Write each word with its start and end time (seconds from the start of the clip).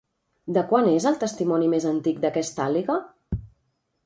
De 0.57 0.61
quan 0.71 0.89
és 0.93 1.05
el 1.11 1.19
testimoni 1.25 1.69
més 1.75 1.87
antic 1.93 2.19
d'aquesta 2.25 2.67
àliga? 2.67 2.97